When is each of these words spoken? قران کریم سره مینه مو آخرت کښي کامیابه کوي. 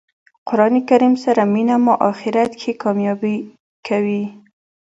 قران 0.47 0.75
کریم 0.89 1.13
سره 1.23 1.43
مینه 1.53 1.75
مو 1.83 1.93
آخرت 2.09 2.51
کښي 2.59 2.71
کامیابه 2.81 3.33
کوي. 3.87 4.21